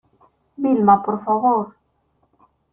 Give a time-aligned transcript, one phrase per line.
[0.63, 1.65] Vilma, por favor.